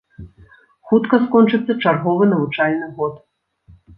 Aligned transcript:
Хутка 0.91 1.19
скончыцца 1.25 1.73
чарговы 1.85 2.23
навучальны 2.33 2.87
год. 2.99 3.23